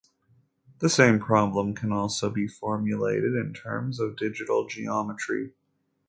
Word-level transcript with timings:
The 0.79 0.89
same 0.89 1.19
problem 1.19 1.75
can 1.75 1.91
also 1.91 2.31
be 2.31 2.47
formulated 2.47 3.35
in 3.35 3.53
terms 3.53 3.99
of 3.99 4.15
digital 4.17 4.65
geometry. 4.67 5.53